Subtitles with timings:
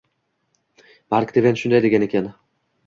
[1.15, 2.33] Mark Tven shunday degan ekan: